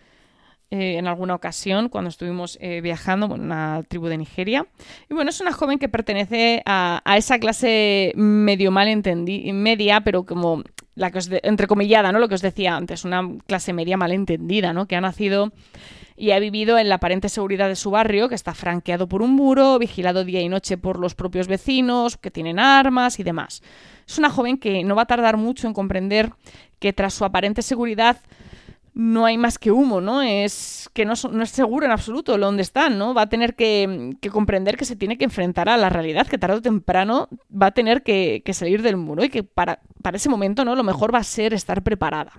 eh, 0.70 0.98
en 0.98 1.08
alguna 1.08 1.36
ocasión 1.36 1.90
cuando 1.90 2.10
estuvimos 2.10 2.58
eh, 2.62 2.82
viajando 2.82 3.34
en 3.34 3.42
una 3.42 3.84
tribu 3.88 4.08
de 4.08 4.18
Nigeria. 4.18 4.66
Y 5.10 5.14
bueno, 5.14 5.30
es 5.30 5.40
una 5.40 5.54
joven 5.54 5.80
que 5.80 5.90
pertenece 5.90 6.62
a, 6.66 7.02
a 7.06 7.18
esa 7.18 7.40
clase 7.40 8.12
medio 8.16 8.72
mal 8.72 8.88
entendida, 8.88 9.54
media, 9.54 10.02
pero 10.02 10.26
como 10.26 10.64
la 10.96 11.12
que 11.12 11.20
os 11.20 11.30
entrecomillada, 11.44 12.12
¿no? 12.12 12.20
Lo 12.20 12.28
que 12.28 12.36
os 12.36 12.42
decía 12.42 12.76
antes, 12.76 13.06
una 13.06 13.22
clase 13.46 13.72
media 13.72 13.98
malentendida, 13.98 14.74
¿no? 14.74 14.88
Que 14.88 14.96
ha 14.96 15.02
nacido 15.02 15.52
y 16.18 16.32
ha 16.32 16.40
vivido 16.40 16.80
en 16.80 16.90
la 16.90 16.96
aparente 16.96 17.30
seguridad 17.30 17.68
de 17.68 17.76
su 17.76 17.92
barrio, 17.92 18.28
que 18.28 18.36
está 18.36 18.56
franqueado 18.56 19.08
por 19.08 19.22
un 19.22 19.36
muro, 19.36 19.78
vigilado 19.78 20.26
día 20.26 20.42
y 20.42 20.50
noche 20.50 20.76
por 20.76 21.00
los 21.00 21.14
propios 21.14 21.48
vecinos, 21.48 22.18
que 22.18 22.32
tienen 22.32 22.58
armas 22.58 23.20
y 23.20 23.24
demás. 23.24 23.62
Es 24.08 24.18
una 24.18 24.32
joven 24.32 24.58
que 24.58 24.84
no 24.84 24.96
va 24.96 25.04
a 25.04 25.06
tardar 25.06 25.38
mucho 25.38 25.68
en 25.68 25.74
comprender 25.74 26.32
que 26.80 26.92
tras 26.92 27.14
su 27.14 27.24
aparente 27.24 27.62
seguridad 27.62 28.18
no 28.98 29.28
hay 29.28 29.38
más 29.38 29.60
que 29.60 29.72
humo, 29.72 30.02
¿no? 30.02 30.24
Es 30.24 30.90
que 30.94 31.06
no, 31.06 31.14
es 31.14 31.50
seguro 31.52 31.86
en 31.86 31.92
absoluto 31.92 32.36
dónde 32.36 32.64
están, 32.64 32.98
¿no? 32.98 33.14
Va 33.14 33.22
a 33.22 33.30
tener 33.30 33.54
que, 33.54 34.18
comprender 34.32 34.76
que 34.76 34.86
se 34.86 34.96
tiene 34.96 35.20
que 35.20 35.26
enfrentar 35.26 35.70
a 35.70 35.78
la 35.78 35.90
realidad, 35.90 36.26
que 36.26 36.40
tarde 36.40 36.56
o 36.56 36.62
temprano 36.64 37.30
va 37.50 37.68
a 37.68 37.72
tener 37.72 38.02
que, 38.02 38.42
salir 38.54 38.82
del 38.82 38.98
muro 38.98 39.24
y 39.24 39.30
que 39.30 39.44
para, 39.44 39.82
para 40.02 40.18
ese 40.18 40.30
momento, 40.30 40.66
¿no? 40.66 40.76
Lo 40.76 40.84
mejor 40.84 41.14
va 41.14 41.20
a 41.20 41.24
ser 41.24 41.54
estar 41.54 41.84
preparada. 41.84 42.34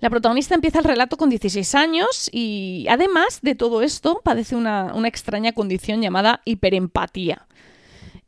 La 0.00 0.08
protagonista 0.08 0.54
empieza 0.54 0.78
el 0.78 0.86
relato 0.86 1.18
con 1.18 1.28
16 1.28 1.74
años 1.74 2.30
y 2.32 2.86
además 2.88 3.40
de 3.42 3.54
todo 3.54 3.82
esto 3.82 4.22
padece 4.24 4.56
una, 4.56 4.94
una 4.94 5.08
extraña 5.08 5.52
condición 5.52 6.00
llamada 6.00 6.40
hiperempatía. 6.46 7.46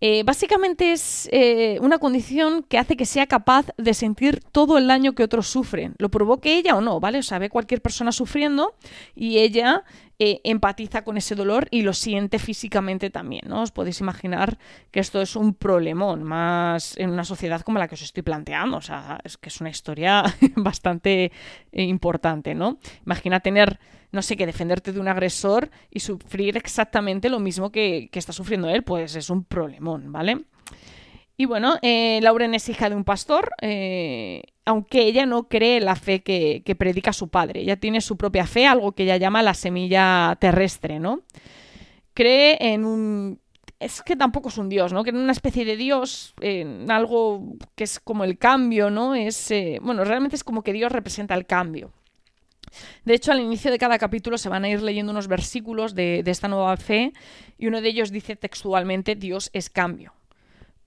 Eh, 0.00 0.22
básicamente 0.22 0.92
es 0.92 1.28
eh, 1.32 1.78
una 1.80 1.98
condición 1.98 2.62
que 2.62 2.78
hace 2.78 2.96
que 2.96 3.04
sea 3.04 3.26
capaz 3.26 3.66
de 3.76 3.94
sentir 3.94 4.40
todo 4.52 4.78
el 4.78 4.86
daño 4.86 5.14
que 5.14 5.24
otros 5.24 5.48
sufren, 5.48 5.94
lo 5.98 6.08
provoque 6.08 6.56
ella 6.56 6.76
o 6.76 6.80
no, 6.80 7.00
¿vale? 7.00 7.18
O 7.18 7.22
sea, 7.22 7.38
ve 7.38 7.50
cualquier 7.50 7.82
persona 7.82 8.12
sufriendo 8.12 8.74
y 9.16 9.38
ella 9.38 9.82
eh, 10.18 10.40
empatiza 10.44 11.04
con 11.04 11.16
ese 11.16 11.34
dolor 11.34 11.68
y 11.70 11.82
lo 11.82 11.92
siente 11.92 12.38
físicamente 12.38 13.10
también, 13.10 13.42
¿no? 13.46 13.62
Os 13.62 13.70
podéis 13.70 14.00
imaginar 14.00 14.58
que 14.90 15.00
esto 15.00 15.20
es 15.20 15.36
un 15.36 15.54
problemón, 15.54 16.24
más 16.24 16.96
en 16.98 17.10
una 17.10 17.24
sociedad 17.24 17.60
como 17.60 17.78
la 17.78 17.86
que 17.86 17.94
os 17.94 18.02
estoy 18.02 18.22
planteando, 18.22 18.78
o 18.78 18.80
sea, 18.80 19.20
es 19.22 19.36
que 19.36 19.48
es 19.48 19.60
una 19.60 19.70
historia 19.70 20.24
bastante 20.56 21.30
eh, 21.72 21.82
importante, 21.84 22.54
¿no? 22.54 22.78
Imagina 23.04 23.40
tener 23.40 23.78
no 24.10 24.22
sé, 24.22 24.36
que 24.36 24.46
defenderte 24.46 24.92
de 24.92 25.00
un 25.00 25.08
agresor 25.08 25.70
y 25.90 26.00
sufrir 26.00 26.56
exactamente 26.56 27.28
lo 27.28 27.40
mismo 27.40 27.70
que, 27.70 28.08
está 28.12 28.32
sufriendo 28.32 28.68
él, 28.68 28.82
pues 28.82 29.14
es 29.16 29.30
un 29.30 29.44
problemón, 29.44 30.10
¿vale? 30.12 30.44
Y 31.36 31.44
bueno, 31.44 31.78
eh, 31.82 32.18
Lauren 32.22 32.54
es 32.54 32.68
hija 32.68 32.88
de 32.90 32.96
un 32.96 33.04
pastor, 33.04 33.52
eh, 33.60 34.42
aunque 34.68 35.06
ella 35.06 35.24
no 35.24 35.48
cree 35.48 35.80
la 35.80 35.96
fe 35.96 36.22
que, 36.22 36.76
predica 36.78 37.14
su 37.14 37.28
padre. 37.28 37.60
Ella 37.60 37.76
tiene 37.76 38.02
su 38.02 38.18
propia 38.18 38.46
fe, 38.46 38.66
algo 38.66 38.92
que 38.92 39.04
ella 39.04 39.16
llama 39.16 39.42
la 39.42 39.54
semilla 39.54 40.36
terrestre, 40.38 41.00
¿no? 41.00 41.22
Cree 42.12 42.58
en 42.60 42.84
un... 42.84 43.40
Es 43.80 44.02
que 44.02 44.14
tampoco 44.14 44.50
es 44.50 44.58
un 44.58 44.68
dios, 44.68 44.92
¿no? 44.92 45.04
Cree 45.04 45.16
en 45.16 45.22
una 45.22 45.32
especie 45.32 45.64
de 45.64 45.78
dios, 45.78 46.34
en 46.42 46.90
algo 46.90 47.54
que 47.76 47.84
es 47.84 47.98
como 47.98 48.24
el 48.24 48.36
cambio, 48.36 48.90
¿no? 48.90 49.14
Es, 49.14 49.50
eh, 49.50 49.78
bueno, 49.80 50.04
realmente 50.04 50.36
es 50.36 50.44
como 50.44 50.62
que 50.62 50.74
Dios 50.74 50.92
representa 50.92 51.34
el 51.34 51.46
cambio. 51.46 51.90
De 53.06 53.14
hecho, 53.14 53.32
al 53.32 53.40
inicio 53.40 53.70
de 53.70 53.78
cada 53.78 53.98
capítulo 53.98 54.36
se 54.36 54.50
van 54.50 54.64
a 54.64 54.68
ir 54.68 54.82
leyendo 54.82 55.12
unos 55.12 55.28
versículos 55.28 55.94
de 55.94 56.22
esta 56.26 56.48
nueva 56.48 56.76
fe 56.76 57.14
y 57.56 57.68
uno 57.68 57.80
de 57.80 57.88
ellos 57.88 58.10
dice 58.10 58.36
textualmente, 58.36 59.14
Dios 59.14 59.48
es 59.54 59.70
cambio 59.70 60.12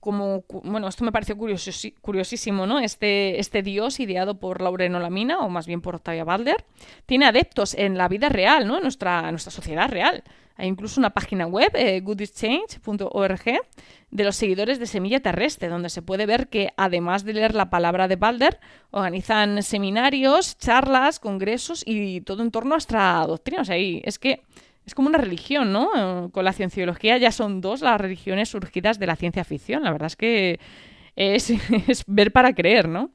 como, 0.02 0.44
bueno, 0.64 0.88
esto 0.88 1.04
me 1.04 1.12
pareció 1.12 1.36
curiosísimo, 1.36 2.66
¿no? 2.66 2.80
Este, 2.80 3.38
este 3.38 3.62
dios 3.62 4.00
ideado 4.00 4.40
por 4.40 4.60
Laureno 4.60 4.98
Lamina, 4.98 5.38
o 5.38 5.48
más 5.48 5.68
bien 5.68 5.80
por 5.80 5.94
Octavia 5.94 6.24
Balder, 6.24 6.64
tiene 7.06 7.26
adeptos 7.26 7.74
en 7.74 7.96
la 7.96 8.08
vida 8.08 8.28
real, 8.28 8.66
¿no? 8.66 8.78
En 8.78 8.82
nuestra, 8.82 9.30
nuestra 9.30 9.52
sociedad 9.52 9.88
real. 9.88 10.24
Hay 10.56 10.66
incluso 10.66 10.98
una 10.98 11.10
página 11.10 11.46
web, 11.46 11.70
eh, 11.74 12.00
goodexchange.org, 12.00 13.44
de 14.10 14.24
los 14.24 14.34
seguidores 14.34 14.80
de 14.80 14.86
Semilla 14.86 15.20
Terrestre, 15.20 15.68
donde 15.68 15.88
se 15.88 16.02
puede 16.02 16.26
ver 16.26 16.48
que, 16.48 16.72
además 16.76 17.24
de 17.24 17.34
leer 17.34 17.54
la 17.54 17.70
palabra 17.70 18.08
de 18.08 18.16
Balder, 18.16 18.58
organizan 18.90 19.62
seminarios, 19.62 20.58
charlas, 20.58 21.20
congresos 21.20 21.84
y 21.86 22.22
todo 22.22 22.42
en 22.42 22.50
torno 22.50 22.74
a 22.74 22.78
nuestra 22.78 23.24
doctrina. 23.24 23.62
O 23.62 23.64
sea, 23.64 23.76
es 23.76 24.18
que 24.18 24.42
es 24.84 24.94
como 24.94 25.08
una 25.08 25.18
religión, 25.18 25.72
¿no? 25.72 26.30
Con 26.32 26.44
la 26.44 26.52
cienciología 26.52 27.16
ya 27.18 27.30
son 27.30 27.60
dos 27.60 27.82
las 27.82 28.00
religiones 28.00 28.48
surgidas 28.48 28.98
de 28.98 29.06
la 29.06 29.16
ciencia 29.16 29.44
ficción. 29.44 29.84
La 29.84 29.92
verdad 29.92 30.06
es 30.06 30.16
que 30.16 30.60
es, 31.16 31.52
ver 32.06 32.32
para 32.32 32.54
creer, 32.54 32.88
¿no? 32.88 33.10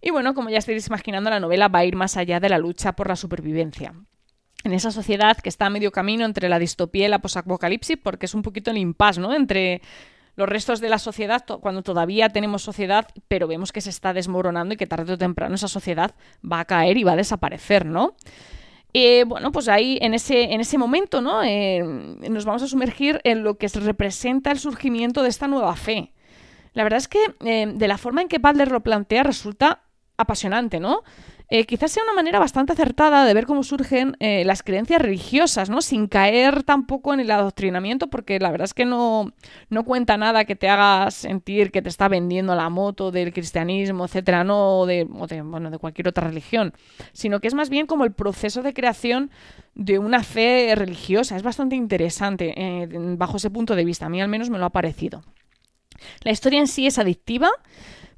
Y 0.00 0.10
bueno, 0.10 0.34
como 0.34 0.50
ya 0.50 0.58
estáis 0.58 0.86
imaginando, 0.88 1.30
la 1.30 1.38
novela 1.38 1.68
va 1.68 1.80
a 1.80 1.84
ir 1.84 1.94
más 1.94 2.16
allá 2.16 2.40
de 2.40 2.48
la 2.48 2.58
lucha 2.58 2.92
por 2.92 3.08
la 3.08 3.16
supervivencia. 3.16 3.94
En 4.64 4.72
esa 4.72 4.90
sociedad 4.90 5.36
que 5.36 5.48
está 5.48 5.66
a 5.66 5.70
medio 5.70 5.92
camino 5.92 6.24
entre 6.24 6.48
la 6.48 6.58
distopía 6.58 7.06
y 7.06 7.08
la 7.08 7.20
posapocalipsis, 7.20 7.98
porque 8.02 8.26
es 8.26 8.34
un 8.34 8.42
poquito 8.42 8.70
el 8.72 8.78
impasse, 8.78 9.20
¿no? 9.20 9.32
Entre 9.32 9.80
los 10.34 10.48
restos 10.48 10.80
de 10.80 10.88
la 10.88 10.98
sociedad, 10.98 11.44
cuando 11.60 11.82
todavía 11.82 12.30
tenemos 12.30 12.62
sociedad, 12.62 13.06
pero 13.28 13.46
vemos 13.46 13.70
que 13.70 13.80
se 13.80 13.90
está 13.90 14.12
desmoronando 14.12 14.74
y 14.74 14.76
que 14.76 14.86
tarde 14.86 15.12
o 15.12 15.18
temprano 15.18 15.54
esa 15.54 15.68
sociedad 15.68 16.14
va 16.44 16.60
a 16.60 16.64
caer 16.64 16.96
y 16.96 17.04
va 17.04 17.12
a 17.12 17.16
desaparecer, 17.16 17.86
¿no? 17.86 18.16
Eh, 18.94 19.24
bueno, 19.26 19.52
pues 19.52 19.68
ahí 19.68 19.98
en 20.02 20.12
ese, 20.12 20.52
en 20.52 20.60
ese 20.60 20.76
momento 20.76 21.22
¿no? 21.22 21.42
Eh, 21.42 21.82
nos 21.82 22.44
vamos 22.44 22.62
a 22.62 22.68
sumergir 22.68 23.20
en 23.24 23.42
lo 23.42 23.56
que 23.56 23.68
representa 23.68 24.50
el 24.50 24.58
surgimiento 24.58 25.22
de 25.22 25.30
esta 25.30 25.48
nueva 25.48 25.74
fe. 25.76 26.12
La 26.74 26.82
verdad 26.82 26.98
es 26.98 27.08
que 27.08 27.18
eh, 27.44 27.72
de 27.74 27.88
la 27.88 27.98
forma 27.98 28.22
en 28.22 28.28
que 28.28 28.38
Butler 28.38 28.70
lo 28.70 28.82
plantea 28.82 29.22
resulta 29.22 29.82
apasionante, 30.16 30.78
¿no? 30.78 31.02
Eh, 31.54 31.66
quizás 31.66 31.92
sea 31.92 32.02
una 32.02 32.14
manera 32.14 32.38
bastante 32.38 32.72
acertada 32.72 33.26
de 33.26 33.34
ver 33.34 33.44
cómo 33.44 33.62
surgen 33.62 34.16
eh, 34.20 34.42
las 34.46 34.62
creencias 34.62 35.02
religiosas, 35.02 35.68
¿no? 35.68 35.82
Sin 35.82 36.06
caer 36.06 36.62
tampoco 36.62 37.12
en 37.12 37.20
el 37.20 37.30
adoctrinamiento, 37.30 38.06
porque 38.06 38.40
la 38.40 38.50
verdad 38.50 38.64
es 38.64 38.72
que 38.72 38.86
no, 38.86 39.34
no 39.68 39.84
cuenta 39.84 40.16
nada 40.16 40.46
que 40.46 40.56
te 40.56 40.70
haga 40.70 41.10
sentir 41.10 41.70
que 41.70 41.82
te 41.82 41.90
está 41.90 42.08
vendiendo 42.08 42.54
la 42.54 42.70
moto 42.70 43.10
del 43.10 43.34
cristianismo, 43.34 44.06
etcétera, 44.06 44.44
no 44.44 44.78
o 44.78 44.86
de, 44.86 45.04
bueno, 45.04 45.70
de 45.70 45.76
cualquier 45.76 46.08
otra 46.08 46.26
religión, 46.26 46.72
sino 47.12 47.38
que 47.38 47.48
es 47.48 47.54
más 47.54 47.68
bien 47.68 47.86
como 47.86 48.06
el 48.06 48.12
proceso 48.12 48.62
de 48.62 48.72
creación 48.72 49.30
de 49.74 49.98
una 49.98 50.22
fe 50.22 50.72
religiosa. 50.74 51.36
Es 51.36 51.42
bastante 51.42 51.76
interesante 51.76 52.54
eh, 52.56 52.88
bajo 53.18 53.36
ese 53.36 53.50
punto 53.50 53.76
de 53.76 53.84
vista. 53.84 54.06
A 54.06 54.08
mí 54.08 54.22
al 54.22 54.28
menos 54.28 54.48
me 54.48 54.56
lo 54.56 54.64
ha 54.64 54.70
parecido. 54.70 55.22
La 56.24 56.32
historia 56.32 56.60
en 56.60 56.66
sí 56.66 56.86
es 56.86 56.98
adictiva 56.98 57.50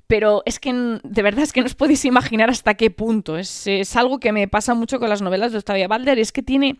pero 0.07 0.43
es 0.45 0.59
que 0.61 0.73
de 1.03 1.23
verdad 1.23 1.45
es 1.45 1.53
que 1.53 1.61
no 1.61 1.67
os 1.67 1.75
podéis 1.75 2.05
imaginar 2.05 2.51
hasta 2.51 2.75
qué 2.75 2.91
punto. 2.91 3.39
Es, 3.39 3.97
algo 3.97 4.21
que 4.21 4.33
me 4.33 4.49
pasa 4.49 4.75
mucho 4.75 4.99
con 4.99 5.09
las 5.09 5.23
novelas 5.23 5.53
de 5.53 5.59
Octavia 5.59 5.89
Balder, 5.89 6.19
es 6.19 6.33
que 6.33 6.43
tiene 6.43 6.79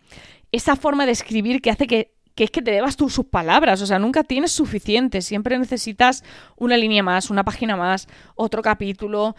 esa 0.51 0.75
forma 0.75 1.05
de 1.05 1.11
escribir 1.11 1.61
que 1.61 1.71
hace 1.71 1.87
que, 1.87 2.13
es 2.35 2.51
que 2.51 2.61
te 2.61 2.71
debas 2.71 2.97
tú 2.97 3.09
sus 3.09 3.25
palabras, 3.25 3.81
o 3.81 3.85
sea, 3.85 3.99
nunca 3.99 4.23
tienes 4.23 4.51
suficiente, 4.51 5.21
siempre 5.21 5.57
necesitas 5.57 6.23
una 6.55 6.77
línea 6.77 7.01
más, 7.01 7.29
una 7.29 7.43
página 7.43 7.75
más, 7.75 8.07
otro 8.35 8.61
capítulo. 8.61 9.35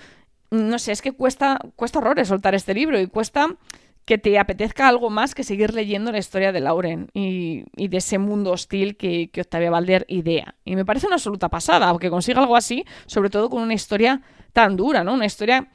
No 0.50 0.78
sé, 0.78 0.92
es 0.92 1.02
que 1.02 1.12
cuesta, 1.12 1.58
cuesta 1.76 1.98
horrores 1.98 2.28
soltar 2.28 2.54
este 2.54 2.74
libro 2.74 3.00
y 3.00 3.06
cuesta 3.06 3.56
que 4.06 4.18
te 4.18 4.38
apetezca 4.38 4.86
algo 4.86 5.10
más 5.10 5.34
que 5.34 5.42
seguir 5.42 5.74
leyendo 5.74 6.12
la 6.12 6.18
historia 6.18 6.52
de 6.52 6.60
Lauren 6.60 7.10
y, 7.12 7.64
de 7.76 7.96
ese 7.96 8.18
mundo 8.18 8.52
hostil 8.52 8.96
que, 8.96 9.28
Octavia 9.36 9.68
Balder 9.68 10.06
idea. 10.08 10.54
Y 10.64 10.76
me 10.76 10.84
parece 10.84 11.08
una 11.08 11.16
absoluta 11.16 11.48
pasada, 11.48 11.88
aunque 11.88 12.08
consiga 12.08 12.40
algo 12.40 12.56
así, 12.56 12.84
sobre 13.06 13.30
todo 13.30 13.50
con 13.50 13.62
una 13.62 13.74
historia 13.74 14.22
tan 14.52 14.76
dura, 14.76 15.02
¿no? 15.02 15.14
Una 15.14 15.26
historia 15.26 15.68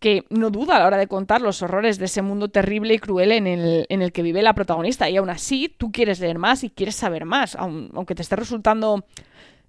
que 0.00 0.24
no 0.28 0.50
duda 0.50 0.76
a 0.76 0.78
la 0.80 0.86
hora 0.88 0.96
de 0.96 1.06
contar 1.06 1.40
los 1.40 1.62
horrores 1.62 1.98
de 1.98 2.06
ese 2.06 2.20
mundo 2.20 2.48
terrible 2.48 2.94
y 2.94 2.98
cruel 2.98 3.30
en 3.30 3.46
el, 3.46 3.86
en 3.88 4.02
el 4.02 4.10
que 4.10 4.22
vive 4.22 4.42
la 4.42 4.54
protagonista. 4.54 5.08
Y 5.08 5.16
aún 5.16 5.30
así, 5.30 5.68
tú 5.68 5.92
quieres 5.92 6.18
leer 6.18 6.38
más 6.38 6.64
y 6.64 6.70
quieres 6.70 6.96
saber 6.96 7.26
más, 7.26 7.54
aunque 7.54 8.16
te 8.16 8.22
esté 8.22 8.34
resultando 8.34 9.06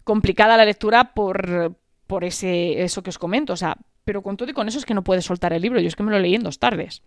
complicada 0.03 0.57
la 0.57 0.65
lectura 0.65 1.13
por, 1.13 1.75
por 2.07 2.23
ese, 2.23 2.81
eso 2.81 3.03
que 3.03 3.11
os 3.11 3.19
comento. 3.19 3.53
O 3.53 3.57
sea, 3.57 3.77
pero 4.03 4.23
con 4.23 4.35
todo 4.35 4.49
y 4.49 4.53
con 4.53 4.67
eso 4.67 4.79
es 4.79 4.85
que 4.85 4.95
no 4.95 5.03
puedes 5.03 5.25
soltar 5.25 5.53
el 5.53 5.61
libro. 5.61 5.79
Yo 5.79 5.87
es 5.87 5.95
que 5.95 6.01
me 6.01 6.11
lo 6.11 6.17
leí 6.17 6.33
en 6.33 6.41
dos 6.41 6.57
tardes. 6.57 7.03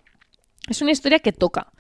Es 0.69 0.83
una 0.83 0.93
historia 0.93 1.19
que 1.19 1.33
toca. 1.33 1.73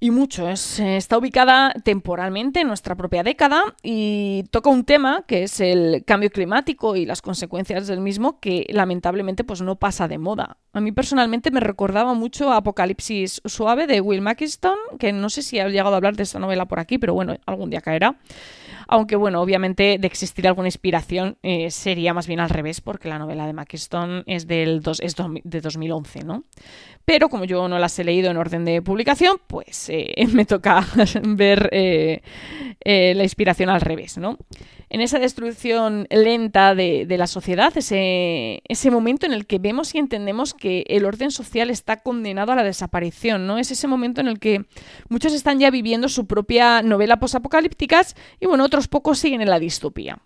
Y 0.00 0.10
mucho. 0.10 0.48
Es, 0.48 0.80
está 0.80 1.16
ubicada 1.16 1.72
temporalmente 1.84 2.60
en 2.60 2.68
nuestra 2.68 2.94
propia 2.94 3.22
década 3.22 3.62
y 3.82 4.44
toca 4.50 4.70
un 4.70 4.84
tema 4.84 5.24
que 5.26 5.44
es 5.44 5.60
el 5.60 6.04
cambio 6.04 6.30
climático 6.30 6.96
y 6.96 7.06
las 7.06 7.22
consecuencias 7.22 7.86
del 7.86 8.00
mismo 8.00 8.38
que 8.40 8.66
lamentablemente 8.70 9.44
pues 9.44 9.62
no 9.62 9.76
pasa 9.76 10.08
de 10.08 10.18
moda. 10.18 10.58
A 10.74 10.80
mí 10.80 10.90
personalmente 10.90 11.52
me 11.52 11.60
recordaba 11.60 12.14
mucho 12.14 12.52
a 12.52 12.56
Apocalipsis 12.56 13.40
Suave 13.44 13.86
de 13.86 14.00
Will 14.00 14.20
Mackinson, 14.20 14.76
que 14.98 15.12
no 15.12 15.30
sé 15.30 15.42
si 15.42 15.60
ha 15.60 15.68
llegado 15.68 15.94
a 15.94 15.96
hablar 15.96 16.16
de 16.16 16.24
esta 16.24 16.40
novela 16.40 16.66
por 16.66 16.80
aquí, 16.80 16.98
pero 16.98 17.14
bueno, 17.14 17.36
algún 17.46 17.70
día 17.70 17.80
caerá. 17.80 18.16
Aunque 18.88 19.14
bueno, 19.14 19.40
obviamente 19.40 19.98
de 19.98 20.06
existir 20.06 20.46
alguna 20.48 20.66
inspiración 20.66 21.38
eh, 21.42 21.70
sería 21.70 22.12
más 22.12 22.26
bien 22.26 22.40
al 22.40 22.50
revés, 22.50 22.80
porque 22.80 23.08
la 23.08 23.20
novela 23.20 23.46
de 23.46 23.52
Mackinson 23.52 24.24
es, 24.26 24.48
del 24.48 24.80
dos, 24.80 25.00
es 25.00 25.14
de 25.44 25.60
2011, 25.60 26.24
¿no? 26.24 26.42
pero 27.04 27.28
como 27.28 27.44
yo 27.44 27.68
no 27.68 27.78
las 27.78 27.98
he 27.98 28.04
leído 28.04 28.30
en 28.30 28.36
orden 28.36 28.64
de 28.64 28.80
publicación, 28.82 29.36
pues 29.46 29.88
eh, 29.90 30.14
me 30.32 30.44
toca 30.44 30.84
ver 31.22 31.68
eh, 31.72 32.20
la 32.84 33.22
inspiración 33.22 33.70
al 33.70 33.80
revés, 33.80 34.18
¿no? 34.18 34.38
En 34.94 35.00
esa 35.00 35.18
destrucción 35.18 36.06
lenta 36.08 36.76
de, 36.76 37.04
la 37.18 37.26
sociedad, 37.26 37.72
ese, 37.76 38.90
momento 38.92 39.26
en 39.26 39.32
el 39.32 39.44
que 39.44 39.58
vemos 39.58 39.92
y 39.92 39.98
entendemos 39.98 40.54
que 40.54 40.84
el 40.86 41.04
orden 41.04 41.32
social 41.32 41.68
está 41.70 41.96
condenado 41.96 42.52
a 42.52 42.54
la 42.54 42.62
desaparición, 42.62 43.48
¿no? 43.48 43.58
Es 43.58 43.72
ese 43.72 43.88
momento 43.88 44.20
en 44.20 44.28
el 44.28 44.38
que 44.38 44.66
muchos 45.08 45.32
están 45.32 45.58
ya 45.58 45.72
viviendo 45.72 46.08
su 46.08 46.28
propia 46.28 46.80
novela 46.82 47.18
posapocalípticas 47.18 48.14
y, 48.38 48.46
bueno, 48.46 48.62
otros 48.62 48.86
pocos 48.86 49.18
siguen 49.18 49.40
en 49.40 49.50
la 49.50 49.58
distopía. 49.58 50.20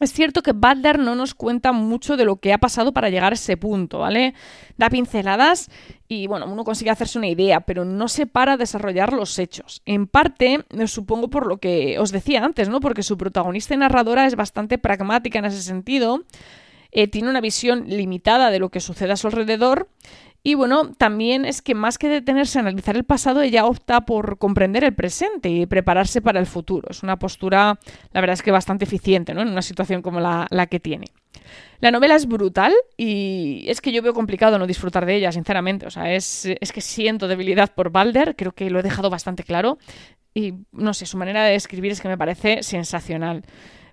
Es 0.00 0.14
cierto 0.14 0.42
que 0.42 0.52
Butler 0.52 0.98
no 0.98 1.14
nos 1.14 1.34
cuenta 1.34 1.72
mucho 1.72 2.16
de 2.16 2.24
lo 2.24 2.36
que 2.36 2.54
ha 2.54 2.58
pasado 2.58 2.92
para 2.92 3.10
llegar 3.10 3.32
a 3.32 3.34
ese 3.34 3.58
punto, 3.58 3.98
¿vale? 3.98 4.32
Da 4.78 4.88
pinceladas 4.88 5.70
y, 6.08 6.26
bueno, 6.26 6.46
uno 6.50 6.64
consigue 6.64 6.90
hacerse 6.90 7.18
una 7.18 7.28
idea, 7.28 7.60
pero 7.60 7.84
no 7.84 8.08
se 8.08 8.26
para 8.26 8.54
a 8.54 8.56
desarrollar 8.56 9.12
los 9.12 9.38
hechos. 9.38 9.82
En 9.84 10.06
parte, 10.06 10.64
supongo 10.86 11.28
por 11.28 11.46
lo 11.46 11.58
que 11.58 11.98
os 11.98 12.12
decía 12.12 12.42
antes, 12.42 12.70
¿no? 12.70 12.80
Porque 12.80 13.02
su 13.02 13.18
protagonista 13.18 13.74
y 13.74 13.76
narradora 13.76 14.26
es 14.26 14.36
bastante 14.36 14.78
pragmática 14.78 15.38
en 15.38 15.44
ese 15.44 15.60
sentido, 15.60 16.24
eh, 16.92 17.08
tiene 17.08 17.30
una 17.30 17.40
visión 17.40 17.84
limitada 17.86 18.50
de 18.50 18.58
lo 18.58 18.70
que 18.70 18.80
sucede 18.80 19.12
a 19.12 19.16
su 19.16 19.28
alrededor 19.28 19.88
y 20.42 20.54
bueno, 20.54 20.92
también 20.94 21.44
es 21.44 21.60
que 21.60 21.74
más 21.74 21.98
que 21.98 22.08
detenerse 22.08 22.58
a 22.58 22.62
analizar 22.62 22.96
el 22.96 23.04
pasado, 23.04 23.42
ella 23.42 23.66
opta 23.66 24.06
por 24.06 24.38
comprender 24.38 24.84
el 24.84 24.94
presente 24.94 25.50
y 25.50 25.66
prepararse 25.66 26.22
para 26.22 26.40
el 26.40 26.46
futuro. 26.46 26.88
Es 26.90 27.02
una 27.02 27.18
postura, 27.18 27.78
la 28.12 28.20
verdad 28.22 28.34
es 28.34 28.42
que 28.42 28.50
bastante 28.50 28.86
eficiente, 28.86 29.34
¿no? 29.34 29.42
En 29.42 29.48
una 29.48 29.60
situación 29.60 30.00
como 30.00 30.18
la, 30.18 30.48
que 30.70 30.80
tiene. 30.80 31.06
La 31.80 31.90
novela 31.90 32.14
es 32.14 32.26
brutal 32.26 32.72
y 32.96 33.64
es 33.68 33.82
que 33.82 33.92
yo 33.92 34.00
veo 34.00 34.14
complicado 34.14 34.58
no 34.58 34.66
disfrutar 34.66 35.04
de 35.04 35.16
ella, 35.16 35.30
sinceramente. 35.30 35.86
O 35.86 35.90
sea, 35.90 36.14
es, 36.14 36.46
es 36.46 36.72
que 36.72 36.80
siento 36.80 37.28
debilidad 37.28 37.74
por 37.74 37.90
Balder, 37.90 38.34
creo 38.34 38.52
que 38.52 38.70
lo 38.70 38.80
he 38.80 38.82
dejado 38.82 39.10
bastante 39.10 39.42
claro. 39.44 39.76
Y 40.32 40.54
no 40.72 40.94
sé, 40.94 41.04
su 41.04 41.18
manera 41.18 41.44
de 41.44 41.54
escribir 41.54 41.92
es 41.92 42.00
que 42.00 42.08
me 42.08 42.16
parece 42.16 42.62
sensacional 42.62 43.42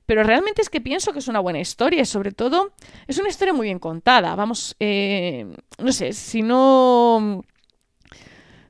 pero 0.08 0.24
realmente 0.24 0.62
es 0.62 0.70
que 0.70 0.82
pienso 0.82 1.12
que 1.12 1.20
es 1.20 1.28
una 1.28 1.42
buena 1.42 1.60
historia 1.60 2.02
y 2.02 2.06
sobre 2.06 2.32
todo 2.32 2.72
es 3.08 3.20
una 3.20 3.28
historia 3.30 3.54
muy 3.54 3.66
bien 3.66 3.78
contada. 3.78 4.36
Vamos, 4.36 4.76
eh, 4.80 5.46
no 5.78 5.92
sé, 5.92 6.14
si 6.14 6.42
no... 6.42 7.44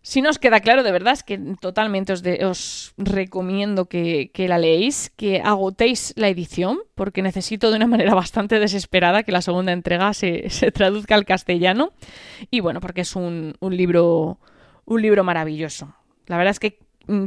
Si 0.02 0.22
no 0.22 0.30
os 0.30 0.40
queda 0.40 0.62
claro, 0.62 0.84
de 0.84 0.92
verdad 0.94 1.14
es 1.14 1.22
que 1.22 1.38
totalmente 1.60 2.14
os, 2.14 2.94
recomiendo 2.98 3.86
que, 3.88 4.32
la 4.48 4.58
leéis, 4.58 5.12
que 5.18 5.42
agotéis 5.42 6.14
la 6.16 6.30
edición, 6.30 6.80
porque 6.96 7.22
necesito 7.22 7.70
de 7.70 7.76
una 7.76 7.88
manera 7.88 8.16
bastante 8.16 8.60
desesperada 8.60 9.24
que 9.24 9.34
la 9.34 9.42
segunda 9.42 9.74
entrega 9.74 10.14
se, 10.14 10.48
traduzca 10.74 11.14
al 11.14 11.26
castellano. 11.26 11.92
Y 12.50 12.62
bueno, 12.62 12.80
porque 12.80 13.02
es 13.02 13.16
un, 13.18 13.54
libro, 13.62 14.40
un 14.86 15.02
libro 15.02 15.26
maravilloso. 15.26 15.94
La 16.26 16.38
verdad 16.38 16.52
es 16.52 16.60
que 16.60 16.80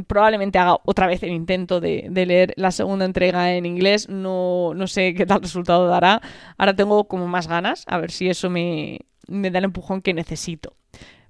probablemente 0.07 0.59
haga 0.59 0.77
otra 0.85 1.07
vez 1.07 1.23
el 1.23 1.31
intento 1.31 1.79
de, 1.79 2.09
leer 2.09 2.53
la 2.57 2.71
segunda 2.71 3.05
entrega 3.05 3.53
en 3.53 3.65
inglés. 3.65 4.09
No, 4.09 4.73
no, 4.75 4.87
sé 4.87 5.13
qué 5.13 5.25
tal 5.25 5.41
resultado 5.41 5.87
dará. 5.87 6.21
Ahora 6.57 6.75
tengo 6.75 7.07
como 7.07 7.27
más 7.27 7.47
ganas, 7.47 7.85
a 7.87 7.97
ver 7.97 8.11
si 8.11 8.29
eso 8.29 8.49
me, 8.49 8.99
me 9.27 9.51
da 9.51 9.59
el 9.59 9.65
empujón 9.65 10.01
que 10.01 10.13
necesito. 10.13 10.75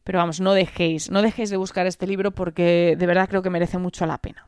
Pero 0.03 0.19
vamos, 0.19 0.39
no 0.39 0.53
dejéis, 0.53 1.11
no 1.11 1.21
dejéis 1.21 1.49
de 1.49 1.57
buscar 1.57 1.85
este 1.85 2.07
libro 2.07 2.31
porque 2.31 2.95
de 2.97 3.05
verdad 3.05 3.29
creo 3.29 3.41
que 3.41 3.49
merece 3.49 3.77
mucho 3.77 4.05
la 4.05 4.17
pena. 4.17 4.47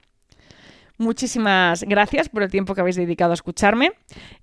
Muchísimas 0.99 1.83
gracias 1.83 2.29
por 2.29 2.43
el 2.43 2.51
tiempo 2.51 2.75
que 2.75 2.81
habéis 2.81 2.95
dedicado 2.95 3.31
a 3.31 3.33
escucharme. 3.33 3.93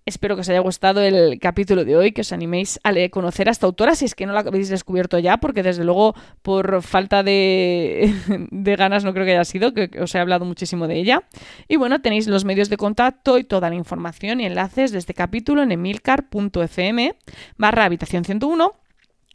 Espero 0.04 0.34
que 0.34 0.40
os 0.40 0.48
haya 0.48 0.58
gustado 0.58 1.00
el 1.00 1.38
capítulo 1.38 1.84
de 1.84 1.96
hoy, 1.96 2.10
que 2.10 2.22
os 2.22 2.32
animéis 2.32 2.80
a 2.82 2.92
conocer 3.10 3.48
a 3.48 3.52
esta 3.52 3.66
autora 3.66 3.94
si 3.94 4.04
es 4.04 4.16
que 4.16 4.26
no 4.26 4.32
la 4.32 4.40
habéis 4.40 4.68
descubierto 4.68 5.20
ya, 5.20 5.36
porque 5.36 5.62
desde 5.62 5.84
luego 5.84 6.16
por 6.42 6.82
falta 6.82 7.22
de, 7.22 8.12
ganas 8.50 9.04
no 9.04 9.12
creo 9.12 9.24
que 9.24 9.32
haya 9.32 9.44
sido, 9.44 9.72
que 9.72 9.90
os 10.00 10.12
he 10.16 10.18
hablado 10.18 10.44
muchísimo 10.44 10.88
de 10.88 10.96
ella. 10.96 11.22
Y 11.68 11.76
bueno, 11.76 12.00
tenéis 12.00 12.26
los 12.26 12.44
medios 12.44 12.68
de 12.68 12.76
contacto 12.76 13.38
y 13.38 13.44
toda 13.44 13.70
la 13.70 13.76
información 13.76 14.40
y 14.40 14.46
enlaces 14.46 14.90
de 14.90 14.98
este 14.98 15.14
capítulo 15.14 15.62
en 15.62 15.70
emilcar.fm 15.70 17.14
barra 17.58 17.84
habitación 17.84 18.24
101 18.24 18.79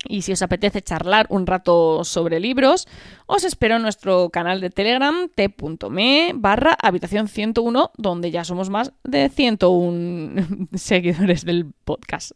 y 0.07 0.21
si 0.21 0.31
os 0.31 0.41
apetece 0.41 0.81
charlar 0.81 1.27
un 1.29 1.47
rato 1.47 2.03
sobre 2.03 2.39
libros, 2.39 2.87
os 3.25 3.43
espero 3.43 3.75
en 3.75 3.81
nuestro 3.81 4.29
canal 4.29 4.61
de 4.61 4.69
Telegram 4.69 5.29
t.me 5.33 6.31
barra 6.35 6.77
habitación 6.81 7.27
101, 7.27 7.91
donde 7.97 8.31
ya 8.31 8.43
somos 8.43 8.69
más 8.69 8.93
de 9.03 9.29
101 9.29 10.67
seguidores 10.73 11.45
del 11.45 11.71
podcast. 11.83 12.31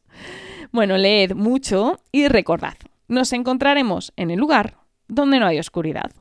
Bueno, 0.71 0.97
leed 0.97 1.33
mucho 1.33 1.99
y 2.11 2.27
recordad, 2.27 2.75
nos 3.07 3.33
encontraremos 3.33 4.13
en 4.15 4.31
el 4.31 4.39
lugar 4.39 4.77
donde 5.07 5.39
no 5.39 5.47
hay 5.47 5.59
oscuridad. 5.59 6.11